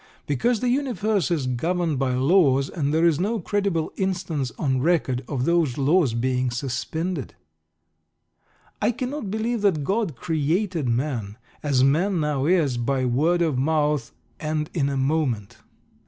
[0.25, 5.23] Because the universe is governed by laws, and there is no credible instance on record
[5.27, 7.35] of those laws being suspended.
[8.81, 14.11] I cannot believe that God "created" man, as man now is, by word of mouth
[14.39, 15.57] and in a moment.